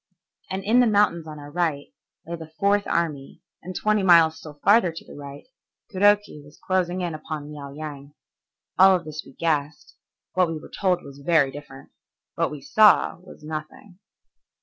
And 0.49 0.63
in 0.63 0.79
the 0.79 0.87
mountains 0.87 1.27
on 1.27 1.37
our 1.37 1.51
right 1.51 1.93
lay 2.25 2.35
the 2.35 2.49
Fourth 2.59 2.87
Army, 2.87 3.43
and 3.61 3.75
twenty 3.75 4.01
miles 4.01 4.39
still 4.39 4.55
farther 4.63 4.91
to 4.91 5.05
the 5.05 5.13
right, 5.13 5.45
Kuroki 5.91 6.41
was 6.43 6.57
closing 6.65 7.01
in 7.01 7.13
upon 7.13 7.51
Liao 7.53 7.71
Yang. 7.71 8.15
All 8.79 8.95
of 8.95 9.05
this 9.05 9.21
we 9.23 9.33
guessed, 9.33 9.95
what 10.33 10.47
we 10.47 10.57
were 10.57 10.71
told 10.75 11.03
was 11.03 11.19
very 11.19 11.51
different, 11.51 11.91
what 12.33 12.49
we 12.49 12.61
saw 12.61 13.19
was 13.19 13.43
nothing. 13.43 13.99